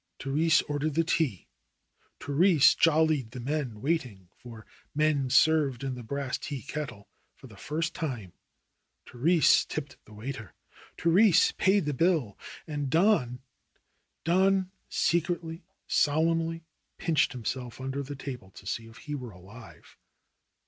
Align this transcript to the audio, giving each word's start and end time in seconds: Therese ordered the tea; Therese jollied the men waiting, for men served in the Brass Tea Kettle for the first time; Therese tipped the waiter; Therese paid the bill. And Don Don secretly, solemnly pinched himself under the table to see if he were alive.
Therese 0.19 0.63
ordered 0.63 0.95
the 0.95 1.03
tea; 1.03 1.47
Therese 2.19 2.73
jollied 2.73 3.29
the 3.29 3.39
men 3.39 3.81
waiting, 3.81 4.29
for 4.35 4.65
men 4.95 5.29
served 5.29 5.83
in 5.83 5.93
the 5.93 6.01
Brass 6.01 6.39
Tea 6.39 6.63
Kettle 6.63 7.07
for 7.35 7.45
the 7.45 7.55
first 7.55 7.93
time; 7.93 8.33
Therese 9.05 9.63
tipped 9.63 10.03
the 10.05 10.13
waiter; 10.15 10.55
Therese 10.97 11.51
paid 11.51 11.85
the 11.85 11.93
bill. 11.93 12.35
And 12.65 12.89
Don 12.89 13.41
Don 14.23 14.71
secretly, 14.89 15.67
solemnly 15.85 16.63
pinched 16.97 17.33
himself 17.33 17.79
under 17.79 18.01
the 18.01 18.15
table 18.15 18.49
to 18.49 18.65
see 18.65 18.87
if 18.87 18.97
he 19.05 19.13
were 19.13 19.29
alive. 19.29 19.97